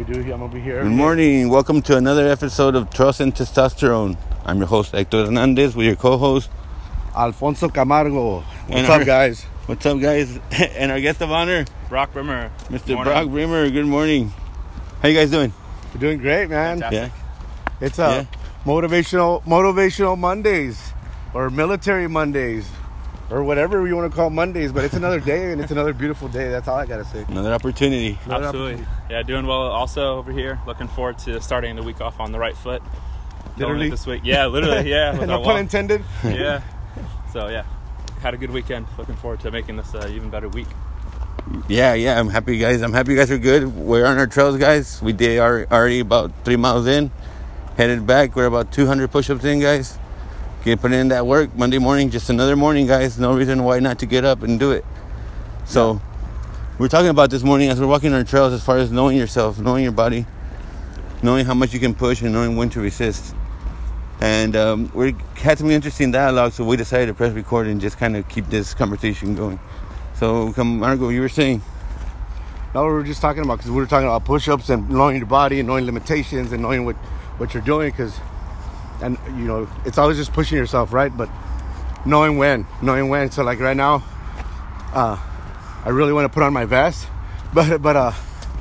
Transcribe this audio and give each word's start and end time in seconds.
We 0.00 0.06
do. 0.06 0.20
I'm 0.22 0.28
gonna 0.40 0.48
be 0.48 0.60
here. 0.60 0.82
Good 0.82 0.92
morning. 0.92 1.50
Welcome 1.50 1.82
to 1.82 1.94
another 1.98 2.26
episode 2.26 2.74
of 2.74 2.88
Trust 2.88 3.20
and 3.20 3.34
Testosterone. 3.34 4.16
I'm 4.46 4.56
your 4.56 4.66
host 4.66 4.92
Hector 4.92 5.26
Hernandez 5.26 5.76
with 5.76 5.84
your 5.84 5.94
co-host. 5.94 6.48
Alfonso 7.14 7.68
Camargo. 7.68 8.40
What's 8.40 8.70
And 8.70 8.86
up, 8.86 9.04
guys? 9.04 9.42
What's 9.66 9.84
up, 9.84 10.00
guys? 10.00 10.38
and 10.52 10.90
our 10.90 11.02
guest 11.02 11.20
of 11.20 11.30
honor, 11.30 11.66
Brock 11.90 12.14
Brimmer. 12.14 12.50
Mr. 12.70 12.94
Morning. 12.94 13.12
Brock 13.12 13.28
Bremer. 13.28 13.68
Good 13.68 13.84
morning. 13.84 14.32
How 15.02 15.08
you 15.08 15.14
guys 15.14 15.30
doing? 15.30 15.52
We're 15.92 16.00
doing 16.00 16.16
great, 16.16 16.48
man. 16.48 16.80
Fantastic. 16.80 17.12
Yeah. 17.12 17.86
It's 17.86 17.98
a 17.98 18.26
Yeah. 18.32 18.38
motivational 18.64 19.44
motivational 19.44 20.16
Mondays 20.16 20.94
or 21.34 21.50
military 21.50 22.08
Mondays 22.08 22.66
or 23.30 23.44
whatever 23.44 23.86
you 23.86 23.96
want 23.96 24.10
to 24.10 24.16
call 24.16 24.30
Mondays, 24.30 24.72
but 24.72 24.84
it's 24.84 24.94
another 24.94 25.20
day 25.20 25.52
and 25.52 25.60
it's 25.60 25.70
another 25.70 25.92
beautiful 25.92 26.28
day. 26.28 26.48
That's 26.50 26.68
all 26.68 26.76
I 26.76 26.86
gotta 26.86 27.04
say. 27.04 27.24
Another 27.28 27.52
opportunity. 27.52 28.18
Another 28.24 28.46
Absolutely. 28.46 28.86
Yeah, 29.08 29.22
doing 29.22 29.46
well 29.46 29.62
also 29.62 30.16
over 30.18 30.32
here. 30.32 30.60
Looking 30.66 30.88
forward 30.88 31.18
to 31.20 31.40
starting 31.40 31.76
the 31.76 31.82
week 31.82 32.00
off 32.00 32.18
on 32.20 32.32
the 32.32 32.38
right 32.38 32.56
foot. 32.56 32.82
Literally? 33.56 33.90
this 33.90 34.06
week. 34.06 34.22
Yeah, 34.24 34.46
literally. 34.46 34.90
Yeah. 34.90 35.12
with 35.18 35.28
no 35.28 35.38
our 35.38 35.44
pun 35.44 35.54
walk. 35.54 35.60
intended. 35.60 36.04
Yeah. 36.24 36.62
So 37.32 37.48
yeah, 37.48 37.64
had 38.22 38.34
a 38.34 38.36
good 38.36 38.50
weekend. 38.50 38.86
Looking 38.98 39.16
forward 39.16 39.40
to 39.40 39.50
making 39.50 39.76
this 39.76 39.94
uh, 39.94 40.08
even 40.10 40.30
better 40.30 40.48
week. 40.48 40.66
Yeah, 41.68 41.94
yeah. 41.94 42.18
I'm 42.18 42.28
happy, 42.28 42.58
guys. 42.58 42.82
I'm 42.82 42.92
happy 42.92 43.12
you 43.12 43.18
guys 43.18 43.30
are 43.30 43.38
good. 43.38 43.74
We're 43.74 44.04
on 44.04 44.18
our 44.18 44.26
trails, 44.26 44.56
guys. 44.56 45.00
We 45.00 45.12
did 45.12 45.38
are 45.38 45.66
already 45.70 46.00
about 46.00 46.32
three 46.44 46.56
miles 46.56 46.86
in. 46.86 47.10
Headed 47.76 48.06
back. 48.06 48.36
We're 48.36 48.46
about 48.46 48.72
200 48.72 49.10
push-ups 49.10 49.44
in, 49.44 49.60
guys. 49.60 49.96
Get 50.62 50.82
put 50.82 50.92
in 50.92 51.08
that 51.08 51.26
work 51.26 51.54
Monday 51.56 51.78
morning. 51.78 52.10
Just 52.10 52.28
another 52.28 52.54
morning, 52.54 52.86
guys. 52.86 53.18
No 53.18 53.32
reason 53.32 53.64
why 53.64 53.80
not 53.80 53.98
to 54.00 54.06
get 54.06 54.26
up 54.26 54.42
and 54.42 54.60
do 54.60 54.72
it. 54.72 54.84
So, 55.64 56.02
we're 56.78 56.88
talking 56.88 57.08
about 57.08 57.30
this 57.30 57.42
morning 57.42 57.70
as 57.70 57.80
we're 57.80 57.86
walking 57.86 58.12
our 58.12 58.24
trails, 58.24 58.52
as 58.52 58.62
far 58.62 58.76
as 58.76 58.92
knowing 58.92 59.16
yourself, 59.16 59.58
knowing 59.58 59.82
your 59.82 59.92
body, 59.92 60.26
knowing 61.22 61.46
how 61.46 61.54
much 61.54 61.72
you 61.72 61.80
can 61.80 61.94
push, 61.94 62.20
and 62.20 62.34
knowing 62.34 62.56
when 62.56 62.68
to 62.70 62.80
resist. 62.80 63.34
And 64.20 64.54
um, 64.54 64.92
we 64.94 65.16
had 65.36 65.56
some 65.56 65.70
interesting 65.70 66.10
dialogue, 66.10 66.52
so 66.52 66.62
we 66.62 66.76
decided 66.76 67.06
to 67.06 67.14
press 67.14 67.32
record 67.32 67.66
and 67.66 67.80
just 67.80 67.96
kind 67.96 68.14
of 68.14 68.28
keep 68.28 68.46
this 68.48 68.74
conversation 68.74 69.34
going. 69.34 69.58
So, 70.16 70.52
Camargo, 70.52 71.08
you 71.08 71.22
were 71.22 71.30
saying. 71.30 71.62
No, 72.74 72.84
we 72.84 72.92
were 72.92 73.02
just 73.02 73.22
talking 73.22 73.42
about 73.42 73.56
because 73.56 73.70
we 73.70 73.78
were 73.78 73.86
talking 73.86 74.06
about 74.06 74.26
push-ups 74.26 74.68
and 74.68 74.90
knowing 74.90 75.16
your 75.16 75.26
body 75.26 75.58
and 75.58 75.66
knowing 75.66 75.86
limitations 75.86 76.52
and 76.52 76.60
knowing 76.60 76.84
what 76.84 76.96
what 77.38 77.54
you're 77.54 77.62
doing 77.62 77.90
because 77.90 78.14
and 79.02 79.18
you 79.38 79.46
know 79.46 79.68
it's 79.84 79.98
always 79.98 80.16
just 80.16 80.32
pushing 80.32 80.58
yourself 80.58 80.92
right? 80.92 81.14
But 81.16 81.28
knowing 82.04 82.38
when 82.38 82.66
knowing 82.82 83.08
when. 83.08 83.30
So 83.30 83.42
like 83.42 83.60
right 83.60 83.76
now 83.76 84.02
uh 84.92 85.16
i 85.84 85.88
really 85.88 86.12
want 86.12 86.24
to 86.24 86.28
put 86.28 86.42
on 86.42 86.52
my 86.52 86.64
vest 86.64 87.06
but 87.54 87.80
but 87.80 87.96
uh 87.96 88.12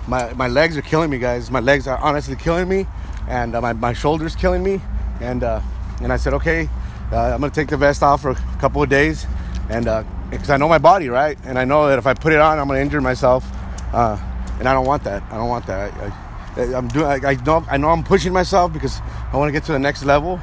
my 0.07 0.33
my 0.33 0.47
legs 0.47 0.77
are 0.77 0.81
killing 0.81 1.09
me 1.09 1.17
guys. 1.17 1.51
My 1.51 1.59
legs 1.59 1.87
are 1.87 1.97
honestly 1.97 2.35
killing 2.35 2.69
me 2.69 2.87
and 3.27 3.55
uh, 3.55 3.61
my, 3.61 3.73
my 3.73 3.93
shoulders 3.93 4.35
killing 4.35 4.63
me. 4.63 4.81
And 5.21 5.43
uh 5.43 5.61
and 6.01 6.13
i 6.13 6.17
said 6.17 6.33
okay 6.33 6.69
uh, 7.11 7.17
i'm 7.17 7.41
gonna 7.41 7.51
take 7.51 7.67
the 7.67 7.77
vest 7.77 8.03
off 8.03 8.21
for 8.21 8.31
a 8.31 8.35
couple 8.59 8.81
of 8.81 8.89
days 8.89 9.25
and 9.69 9.87
uh 9.87 10.03
because 10.29 10.49
i 10.49 10.57
know 10.57 10.69
my 10.69 10.77
body 10.77 11.09
right? 11.09 11.37
And 11.43 11.59
i 11.59 11.65
know 11.65 11.87
that 11.89 11.97
if 11.97 12.07
i 12.07 12.13
put 12.13 12.33
it 12.33 12.39
on 12.39 12.59
i'm 12.59 12.67
gonna 12.67 12.79
injure 12.79 13.01
myself 13.01 13.45
uh 13.93 14.17
and 14.59 14.67
i 14.67 14.73
don't 14.73 14.85
want 14.85 15.03
that. 15.03 15.23
I 15.31 15.37
don't 15.37 15.49
want 15.49 15.65
that. 15.67 15.93
I, 15.93 16.05
I, 16.05 16.28
Uh, 16.58 16.75
I'm 16.75 16.88
doing. 16.88 17.05
I, 17.05 17.19
I 17.31 17.36
know. 17.36 17.66
I 17.69 17.78
know. 17.78 17.89
I'm 17.89 18.03
pushing 18.03 18.33
myself 18.33 18.73
because 18.73 19.00
I 19.31 19.38
want 19.38 19.50
to 19.50 19.52
get 19.53 19.64
to 19.66 19.72
the 19.72 19.80
next 19.80 20.03
level, 20.05 20.39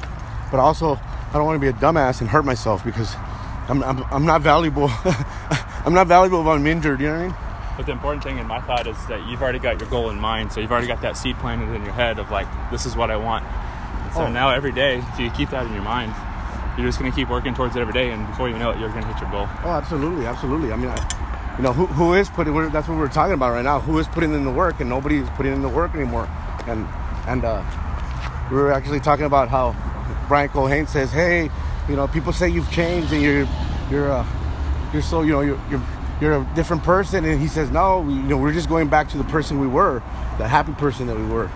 but 0.51 0.59
also 0.59 0.95
I 0.95 1.33
don't 1.33 1.45
want 1.45 1.55
to 1.55 1.59
be 1.61 1.67
a 1.67 1.73
dumbass 1.73 2.21
and 2.21 2.29
hurt 2.29 2.45
myself 2.45 2.83
because 2.83 3.15
I'm. 3.69 3.83
I'm, 3.83 4.03
I'm 4.11 4.25
not 4.25 4.41
valuable. 4.41 4.89
I'm 5.85 5.93
not 5.93 6.07
valuable 6.07 6.41
if 6.41 6.47
I'm 6.47 6.65
injured. 6.67 6.99
You 7.01 7.07
know 7.07 7.13
what 7.13 7.19
I 7.21 7.27
mean? 7.27 7.35
But 7.77 7.85
the 7.85 7.91
important 7.91 8.23
thing 8.23 8.39
in 8.39 8.47
my 8.47 8.59
thought 8.61 8.87
is 8.87 8.97
that 9.07 9.25
you've 9.27 9.41
already 9.41 9.59
got 9.59 9.79
your 9.79 9.89
goal 9.89 10.09
in 10.09 10.19
mind. 10.19 10.51
So 10.51 10.59
you've 10.59 10.71
already 10.71 10.87
got 10.87 11.01
that 11.01 11.15
seed 11.15 11.37
planted 11.37 11.73
in 11.75 11.83
your 11.83 11.93
head 11.93 12.17
of 12.17 12.31
like, 12.31 12.47
this 12.71 12.87
is 12.87 12.95
what 12.95 13.11
I 13.11 13.17
want. 13.17 13.45
And 13.45 14.13
so 14.13 14.21
Oh. 14.21 14.29
now 14.31 14.49
every 14.49 14.71
day, 14.71 14.97
if 14.97 15.19
you 15.19 15.29
keep 15.29 15.51
that 15.51 15.65
in 15.67 15.73
your 15.73 15.83
mind, 15.83 16.11
you're 16.75 16.87
just 16.87 16.97
going 16.97 17.11
to 17.11 17.15
keep 17.15 17.29
working 17.29 17.53
towards 17.53 17.75
it 17.75 17.79
every 17.81 17.93
day. 17.93 18.09
And 18.09 18.25
before 18.25 18.49
you 18.49 18.57
know 18.57 18.71
it, 18.71 18.79
you're 18.79 18.89
going 18.89 19.03
to 19.03 19.07
hit 19.13 19.21
your 19.21 19.29
goal. 19.29 19.47
Oh, 19.63 19.69
absolutely, 19.69 20.25
absolutely. 20.25 20.71
I 20.71 20.75
mean, 20.75 20.89
I, 20.89 20.95
you 21.57 21.63
know, 21.63 21.73
who, 21.73 21.87
who 21.87 22.13
is 22.13 22.29
putting? 22.29 22.53
That's 22.71 22.87
what 22.87 22.97
we're 22.97 23.07
talking 23.07 23.33
about 23.33 23.51
right 23.51 23.63
now. 23.63 23.79
Who 23.79 23.97
is 23.97 24.07
putting 24.07 24.33
in 24.33 24.43
the 24.43 24.51
work, 24.51 24.79
and 24.79 24.87
nobody's 24.89 25.27
putting 25.31 25.53
in 25.53 25.63
the 25.63 25.69
work 25.69 25.95
anymore. 25.95 26.29
And 26.67 26.87
and 27.27 27.43
uh, 27.43 27.63
we 28.51 28.57
were 28.57 28.71
actually 28.71 28.99
talking 28.99 29.25
about 29.25 29.49
how 29.49 29.75
Brian 30.27 30.49
Cohane 30.49 30.87
says, 30.87 31.11
"Hey, 31.11 31.49
you 31.89 31.95
know, 31.95 32.07
people 32.07 32.31
say 32.31 32.47
you've 32.47 32.69
changed 32.71 33.11
and 33.11 33.23
you're 33.23 33.47
you're 33.89 34.11
uh, 34.11 34.25
you're 34.93 35.01
so 35.01 35.23
you 35.23 35.31
know 35.31 35.41
you're 35.41 35.59
you're 35.71 35.81
you're 36.21 36.41
a 36.41 36.47
different 36.53 36.83
person." 36.83 37.25
And 37.25 37.41
he 37.41 37.47
says, 37.47 37.71
"No, 37.71 38.07
you 38.07 38.15
know, 38.15 38.37
we're 38.37 38.53
just 38.53 38.69
going 38.69 38.87
back 38.87 39.09
to 39.09 39.17
the 39.17 39.23
person 39.23 39.59
we 39.59 39.67
were, 39.67 40.03
the 40.37 40.47
happy 40.47 40.73
person 40.73 41.07
that 41.07 41.17
we 41.17 41.25
were." 41.25 41.49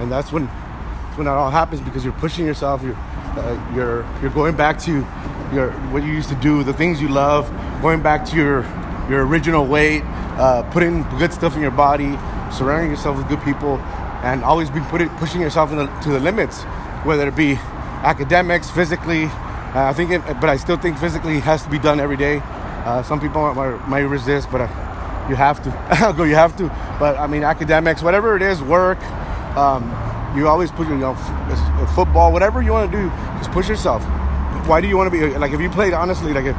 And 0.00 0.10
that's 0.10 0.32
when 0.32 0.46
that's 0.46 1.16
when 1.16 1.26
that 1.26 1.34
all 1.34 1.52
happens 1.52 1.80
because 1.80 2.02
you're 2.02 2.12
pushing 2.14 2.44
yourself. 2.44 2.82
You're 2.82 2.96
uh, 2.96 3.72
you're 3.72 4.04
you're 4.20 4.32
going 4.32 4.56
back 4.56 4.80
to 4.80 5.06
your 5.52 5.70
what 5.92 6.02
you 6.02 6.12
used 6.12 6.28
to 6.30 6.36
do, 6.36 6.64
the 6.64 6.72
things 6.72 7.00
you 7.00 7.08
love, 7.08 7.48
going 7.82 8.02
back 8.02 8.24
to 8.26 8.36
your 8.36 8.64
your 9.08 9.26
original 9.26 9.66
weight, 9.66 10.02
uh, 10.38 10.62
putting 10.72 11.02
good 11.18 11.32
stuff 11.32 11.54
in 11.56 11.62
your 11.62 11.70
body, 11.70 12.18
surrounding 12.52 12.90
yourself 12.90 13.16
with 13.16 13.28
good 13.28 13.42
people, 13.42 13.78
and 14.22 14.42
always 14.42 14.70
be 14.70 14.80
putting 14.80 15.08
pushing 15.20 15.40
yourself 15.40 15.70
the, 15.70 15.86
to 16.02 16.10
the 16.10 16.20
limits, 16.20 16.62
whether 17.04 17.28
it 17.28 17.36
be 17.36 17.54
academics, 18.02 18.70
physically. 18.70 19.24
Uh, 19.24 19.86
I 19.88 19.92
think, 19.92 20.10
it, 20.10 20.22
but 20.40 20.48
I 20.48 20.56
still 20.56 20.76
think 20.76 20.98
physically 20.98 21.40
has 21.40 21.62
to 21.64 21.70
be 21.70 21.78
done 21.78 22.00
every 22.00 22.16
day. 22.16 22.40
Uh, 22.84 23.02
some 23.02 23.20
people 23.20 23.52
might, 23.54 23.88
might 23.88 24.00
resist, 24.00 24.50
but 24.50 24.62
uh, 24.62 25.26
you 25.28 25.36
have 25.36 25.62
to. 25.64 26.14
Go. 26.16 26.24
You 26.24 26.34
have 26.34 26.56
to. 26.56 26.68
But 26.98 27.16
I 27.18 27.26
mean, 27.26 27.42
academics, 27.42 28.02
whatever 28.02 28.36
it 28.36 28.42
is, 28.42 28.62
work. 28.62 29.02
Um, 29.56 29.90
you 30.36 30.48
always 30.48 30.70
put 30.70 30.88
your, 30.88 30.96
you 30.96 31.02
know, 31.02 31.12
f- 31.12 31.94
football, 31.94 32.32
whatever 32.32 32.60
you 32.60 32.72
want 32.72 32.90
to 32.90 32.96
do, 32.96 33.08
just 33.38 33.52
push 33.52 33.68
yourself. 33.68 34.02
Why 34.66 34.80
do 34.80 34.88
you 34.88 34.96
want 34.96 35.12
to 35.12 35.18
be 35.18 35.38
like 35.38 35.52
if 35.52 35.60
you 35.60 35.70
played 35.70 35.92
honestly 35.92 36.32
like 36.32 36.46
if, 36.46 36.56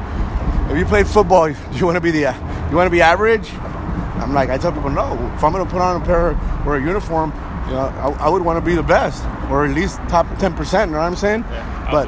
if 0.75 0.80
you 0.80 0.86
played 0.86 1.08
football, 1.08 1.47
do 1.47 1.78
you 1.78 1.86
want 1.86 1.96
to 1.96 2.02
be 2.02 2.12
the 2.12 2.25
uh, 2.25 2.69
you 2.69 2.75
want 2.75 2.88
to 2.88 2.91
be 2.91 3.02
average? 3.02 3.50
I'm 4.19 4.34
like 4.34 4.50
I 4.50 4.58
tell 4.58 4.74
people 4.74 4.90
no. 4.90 5.13
If 5.36 5.44
I'm 5.44 5.53
gonna 5.53 5.66
put 5.66 5.81
on 5.81 6.02
a 6.02 6.06
pair 6.06 6.38
or 6.66 6.75
a 6.75 6.81
uniform, 6.81 7.31
you 7.68 7.74
know, 7.74 7.80
I, 7.80 8.25
I 8.25 8.30
would 8.30 8.41
want 8.41 8.58
to 8.58 8.66
be 8.66 8.75
the 8.75 8.84
best 8.84 9.24
or 9.50 9.66
at 9.66 9.74
least 9.74 9.97
top 10.09 10.28
ten 10.38 10.53
percent. 10.53 10.90
You 10.90 10.96
know 10.96 11.00
what 11.00 11.06
I'm 11.08 11.16
saying? 11.16 11.41
Yeah, 11.50 11.88
but 11.90 12.08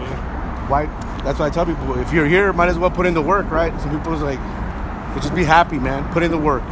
why? 0.70 0.86
That's 1.24 1.40
why 1.40 1.48
I 1.48 1.50
tell 1.50 1.66
people 1.66 1.98
if 2.00 2.12
you're 2.12 2.26
here, 2.26 2.52
might 2.52 2.68
as 2.68 2.78
well 2.78 2.92
put 2.92 3.06
in 3.06 3.14
the 3.14 3.22
work, 3.22 3.50
right? 3.50 3.72
Some 3.80 3.98
people's 3.98 4.22
like, 4.22 4.40
well, 4.40 5.20
just 5.22 5.34
be 5.34 5.46
happy, 5.46 5.80
man. 5.80 6.12
Put 6.12 6.24
in 6.24 6.32
the 6.32 6.38
work. 6.38 6.64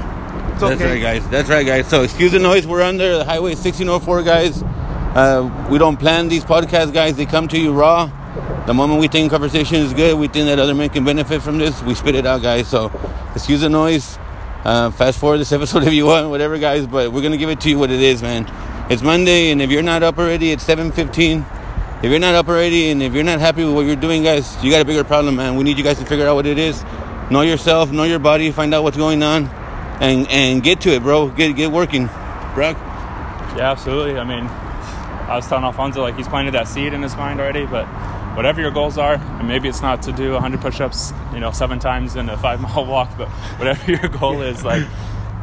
It's 0.54 0.64
okay. 0.64 0.76
That's 0.76 0.82
right, 0.82 1.02
guys. 1.02 1.30
That's 1.30 1.50
right, 1.50 1.66
guys. 1.66 1.88
So, 1.88 2.04
excuse 2.04 2.34
the 2.34 2.40
noise. 2.40 2.68
We're 2.68 2.82
under 2.82 3.18
the 3.18 3.26
Highway 3.26 3.52
1604, 3.52 4.24
guys. 4.24 4.64
Uh, 4.64 5.68
we 5.70 5.78
don't 5.78 5.98
plan 5.98 6.28
these 6.28 6.44
podcasts, 6.44 6.94
guys. 6.94 7.16
They 7.16 7.26
come 7.26 7.48
to 7.50 7.60
you 7.60 7.74
raw. 7.74 8.12
The 8.66 8.74
moment 8.74 9.00
we 9.00 9.08
think 9.08 9.30
conversation 9.30 9.76
is 9.76 9.94
good, 9.94 10.18
we 10.18 10.28
think 10.28 10.48
that 10.48 10.58
other 10.58 10.74
men 10.74 10.90
can 10.90 11.04
benefit 11.06 11.44
from 11.44 11.60
this, 11.60 11.84
we 11.84 11.94
spit 11.94 12.16
it 12.16 12.26
out, 12.26 12.42
guys. 12.42 12.68
So, 12.68 12.92
excuse 13.36 13.62
the 13.62 13.70
noise. 13.70 14.18
Uh, 14.64 14.90
fast 14.90 15.20
forward 15.20 15.38
this 15.38 15.52
episode 15.58 15.84
if 15.84 15.94
you 15.94 16.08
want, 16.08 16.32
whatever, 16.32 16.58
guys. 16.58 16.88
But 16.88 17.12
we're 17.12 17.22
gonna 17.22 17.38
give 17.38 17.50
it 17.50 17.62
to 17.62 17.70
you 17.70 17.78
what 17.78 17.92
it 17.92 18.02
is, 18.02 18.24
man. 18.24 18.52
It's 18.90 19.04
Monday, 19.04 19.52
and 19.52 19.62
if 19.62 19.70
you're 19.70 19.84
not 19.84 20.02
up 20.02 20.18
already, 20.18 20.52
it's 20.52 20.64
7:15. 20.64 21.46
If 22.02 22.10
you're 22.10 22.20
not 22.20 22.34
up 22.34 22.48
already, 22.48 22.90
and 22.90 23.04
if 23.04 23.14
you're 23.14 23.24
not 23.24 23.40
happy 23.40 23.64
with 23.64 23.76
what 23.76 23.86
you're 23.86 23.96
doing, 23.96 24.24
guys, 24.24 24.58
you 24.64 24.72
got 24.72 24.82
a 24.82 24.86
bigger 24.86 25.04
problem, 25.04 25.36
man. 25.36 25.58
We 25.58 25.64
need 25.64 25.78
you 25.78 25.84
guys 25.84 26.00
to 26.00 26.06
figure 26.06 26.28
out 26.28 26.34
what 26.34 26.48
it 26.48 26.58
is. 26.58 26.84
Know 27.30 27.42
yourself, 27.42 27.92
know 27.92 28.04
your 28.04 28.20
body, 28.20 28.50
find 28.50 28.74
out 28.74 28.82
what's 28.82 28.98
going 28.98 29.22
on, 29.22 29.46
and 30.02 30.28
and 30.30 30.64
get 30.64 30.82
to 30.82 30.90
it, 30.90 31.04
bro. 31.04 31.30
Get 31.30 31.56
get 31.56 31.72
working, 31.72 32.08
Brock. 32.56 32.78
Yeah, 33.56 33.72
absolutely. 33.72 34.18
I 34.18 34.24
mean, 34.24 34.46
I 34.46 35.36
was 35.36 35.48
telling 35.48 35.66
Alfonso 35.66 36.02
like 36.02 36.18
he's 36.18 36.28
planted 36.28 36.56
that 36.56 36.68
seed 36.68 36.94
in 36.94 37.04
his 37.04 37.16
mind 37.16 37.40
already, 37.40 37.68
but 37.68 37.88
whatever 38.36 38.62
your 38.62 38.72
goals 38.72 38.98
are, 38.98 39.16
and 39.16 39.48
maybe 39.48 39.68
it's 39.70 39.82
not 39.82 40.02
to 40.04 40.12
do 40.12 40.34
100 40.34 40.62
push-ups, 40.62 41.14
you 41.34 41.40
know, 41.40 41.52
seven 41.52 41.80
times 41.80 42.16
in 42.16 42.30
a 42.30 42.38
five-mile 42.38 42.86
walk, 42.88 43.18
but 43.18 43.30
whatever 43.58 43.92
your 43.92 44.08
goal 44.10 44.42
is, 44.42 44.64
like 44.64 44.86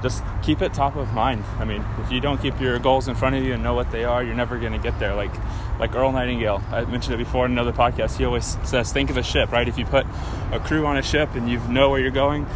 just 0.03 0.25
keep 0.43 0.61
it 0.61 0.75
top 0.75 0.97
of 0.97 1.13
mind. 1.13 1.45
I 1.59 1.65
mean, 1.65 1.85
if 2.01 2.11
you 2.11 2.21
don't 2.21 2.41
keep 2.41 2.61
your 2.61 2.79
goals 2.79 3.09
in 3.09 3.15
front 3.15 3.37
of 3.37 3.45
you 3.45 3.55
and 3.55 3.63
know 3.63 3.75
what 3.75 3.91
they 3.93 4.05
are, 4.05 4.23
you're 4.23 4.35
never 4.35 4.59
going 4.59 4.73
to 4.73 4.79
get 4.79 4.99
there. 4.99 5.15
Like 5.15 5.33
like 5.79 5.95
Earl 5.95 6.13
Nightingale, 6.13 6.63
I 6.71 6.85
mentioned 6.85 7.15
it 7.15 7.19
before 7.19 7.47
in 7.47 7.53
another 7.53 7.73
podcast. 7.73 8.17
He 8.17 8.25
always 8.25 8.57
says, 8.65 8.93
think 8.93 9.11
of 9.11 9.17
a 9.17 9.23
ship, 9.23 9.51
right? 9.51 9.67
If 9.67 9.79
you 9.79 9.85
put 9.85 10.07
a 10.53 10.61
crew 10.61 10.87
on 10.87 10.97
a 10.97 11.03
ship 11.03 11.35
and 11.35 11.49
you 11.49 11.59
know 11.69 11.91
where 11.91 11.99
you're 11.99 12.11
going, 12.11 12.47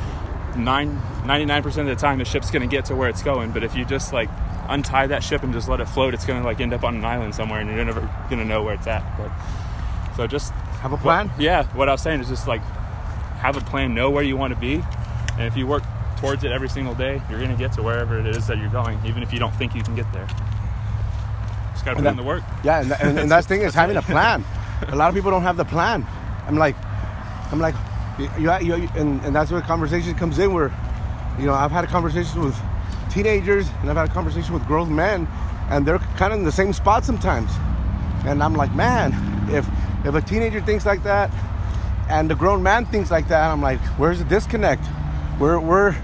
nine, 0.56 1.00
99% 1.24 1.66
of 1.66 1.86
the 1.86 1.96
time 1.96 2.18
the 2.18 2.24
ship's 2.24 2.50
going 2.50 2.68
to 2.68 2.68
get 2.68 2.84
to 2.86 2.94
where 2.94 3.08
it's 3.08 3.22
going. 3.22 3.52
But 3.52 3.64
if 3.64 3.74
you 3.74 3.84
just 3.84 4.12
like 4.12 4.28
untie 4.68 5.08
that 5.08 5.24
ship 5.24 5.42
and 5.42 5.52
just 5.52 5.68
let 5.68 5.80
it 5.80 5.86
float, 5.86 6.14
it's 6.14 6.24
going 6.24 6.40
to 6.40 6.46
like 6.46 6.60
end 6.60 6.72
up 6.72 6.84
on 6.84 6.94
an 6.96 7.04
island 7.04 7.34
somewhere 7.34 7.60
and 7.60 7.70
you're 7.70 7.84
never 7.84 8.00
going 8.28 8.38
to 8.38 8.44
know 8.44 8.62
where 8.62 8.74
it's 8.74 8.86
at. 8.86 9.02
But 9.18 9.30
so 10.16 10.26
just 10.26 10.52
Have 10.82 10.92
a 10.92 10.96
plan. 10.96 11.30
yeah, 11.38 11.64
what 11.74 11.88
I 11.88 11.92
was 11.92 12.02
saying 12.02 12.20
is 12.20 12.28
just 12.28 12.48
like 12.48 12.62
have 13.40 13.56
a 13.56 13.60
plan, 13.60 13.94
know 13.94 14.10
where 14.10 14.22
you 14.24 14.36
want 14.36 14.54
to 14.54 14.58
be, 14.60 14.82
and 15.32 15.42
if 15.42 15.56
you 15.56 15.66
work 15.66 15.82
towards 16.18 16.42
it 16.44 16.50
every 16.52 16.68
single 16.68 16.94
day, 16.94 17.20
you're 17.30 17.40
gonna 17.40 17.54
get 17.56 17.72
to 17.74 17.82
wherever 17.82 18.18
it 18.18 18.26
is 18.26 18.46
that 18.46 18.58
you're 18.58 18.70
going, 18.70 18.98
even 19.04 19.22
if 19.22 19.32
you 19.32 19.38
don't 19.38 19.54
think 19.56 19.74
you 19.74 19.82
can 19.82 19.94
get 19.94 20.10
there. 20.12 20.26
Just 21.72 21.84
gotta 21.84 21.96
put 21.96 22.04
that- 22.04 22.10
in 22.10 22.16
the 22.16 22.22
work. 22.22 22.42
Yeah, 22.64 22.80
and, 22.80 22.92
and, 22.92 23.18
and 23.18 23.30
that's 23.30 23.46
the 23.46 23.54
thing 23.56 23.66
is 23.66 23.74
having 23.82 23.96
a 23.96 24.02
plan. 24.02 24.44
A 24.88 24.96
lot 24.96 25.08
of 25.08 25.14
people 25.14 25.30
don't 25.30 25.42
have 25.42 25.56
the 25.56 25.64
plan. 25.64 26.06
I'm 26.46 26.56
like, 26.56 26.76
I'm 27.52 27.58
like, 27.60 27.74
you, 28.18 28.30
you, 28.38 28.76
you 28.76 28.88
and, 28.94 29.22
and 29.24 29.34
that's 29.36 29.50
where 29.50 29.60
the 29.60 29.66
conversation 29.66 30.14
comes 30.14 30.38
in. 30.38 30.52
Where, 30.54 30.72
you 31.38 31.44
know, 31.46 31.54
I've 31.54 31.70
had 31.70 31.84
a 31.84 31.86
conversation 31.86 32.42
with 32.42 32.56
teenagers 33.10 33.68
and 33.80 33.90
I've 33.90 33.96
had 33.96 34.08
a 34.08 34.12
conversation 34.12 34.54
with 34.54 34.64
grown 34.66 34.94
men, 34.94 35.28
and 35.70 35.86
they're 35.86 35.98
kind 36.16 36.32
of 36.32 36.38
in 36.38 36.44
the 36.44 36.52
same 36.52 36.72
spot 36.72 37.04
sometimes. 37.04 37.50
And 38.24 38.42
I'm 38.42 38.54
like, 38.54 38.74
man, 38.74 39.12
if 39.50 39.66
if 40.04 40.14
a 40.14 40.20
teenager 40.20 40.60
thinks 40.60 40.86
like 40.86 41.02
that, 41.04 41.30
and 42.08 42.30
the 42.30 42.34
grown 42.34 42.62
man 42.62 42.86
thinks 42.86 43.10
like 43.10 43.28
that, 43.28 43.50
I'm 43.50 43.60
like, 43.62 43.80
where's 43.98 44.18
the 44.18 44.24
disconnect? 44.24 44.84
We're 45.40 45.58
we're, 45.58 45.96